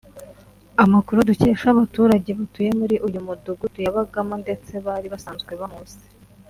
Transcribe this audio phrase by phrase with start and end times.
[0.83, 6.05] Amakuru dukesha abaturage batuye muri uyu mudugudu yabagamo ndetse bari basanzwe bamuzi